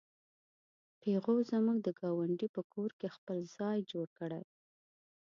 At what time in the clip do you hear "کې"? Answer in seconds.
2.99-3.07